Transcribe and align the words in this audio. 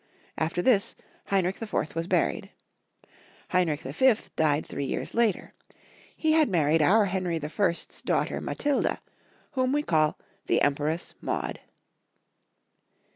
After 0.35 0.63
this 0.63 0.95
Heinrich 1.25 1.61
IV. 1.61 1.93
was 1.93 2.07
buried. 2.07 2.49
Heinrich 3.49 3.81
V. 3.81 4.15
died 4.35 4.65
three 4.65 4.85
years 4.85 5.13
later. 5.13 5.53
He 6.17 6.31
had 6.31 6.49
married 6.49 6.81
our 6.81 7.05
Henry 7.05 7.37
the 7.37 7.49
First's 7.49 8.01
daughter 8.01 8.41
Matilda, 8.41 8.99
whom 9.51 9.71
we 9.71 9.83
call 9.83 10.17
the 10.47 10.63
Empress 10.63 11.13
Maude. 11.21 11.59